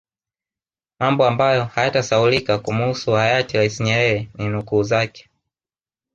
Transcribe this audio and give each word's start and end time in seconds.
Mambo 0.99 1.25
ambayo 1.25 1.63
hayatasahaulika 1.65 2.57
kumuhusu 2.59 3.11
Hayati 3.11 3.57
rais 3.57 3.79
Nyerere 3.79 4.29
ni 4.37 4.47
nukuu 4.49 4.83
zake 4.83 5.29